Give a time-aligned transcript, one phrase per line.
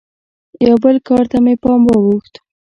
[0.67, 2.33] یوه بل کار ته مې پام واوښت.